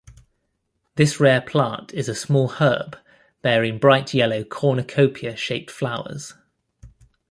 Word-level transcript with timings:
This 0.95 1.19
rare 1.19 1.41
plant 1.41 1.93
is 1.93 2.09
a 2.09 2.15
small 2.15 2.47
herb 2.47 2.97
bearing 3.43 3.77
bright 3.77 4.15
yellow 4.15 4.43
cornucopia-shaped 4.43 5.69
flowers. 5.69 6.33